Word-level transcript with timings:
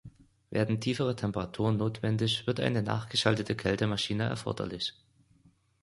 Werden 0.49 0.81
tiefere 0.81 1.15
Temperaturen 1.15 1.77
notwendig, 1.77 2.47
wird 2.47 2.59
eine 2.59 2.81
nachgeschaltete 2.81 3.55
Kältemaschine 3.55 4.23
erforderlich. 4.23 4.95